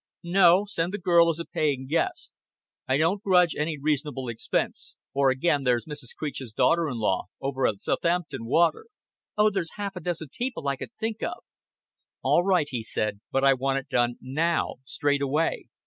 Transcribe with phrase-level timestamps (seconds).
[0.23, 2.33] "No, send the girl as a paying guest.
[2.87, 4.97] I don't grudge any reasonable expense.
[5.13, 6.15] Or again there's Mrs.
[6.17, 8.87] Creech's daughter in law, over at S'thaampton Water."
[9.37, 11.43] "Oh, there's half a dozen people I could think of"
[12.23, 15.65] "All right," he said; "but I want it done now, straight away.